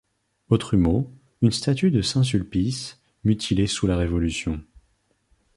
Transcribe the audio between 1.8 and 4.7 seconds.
de saint Sulpice, mutilée sous la Révolution.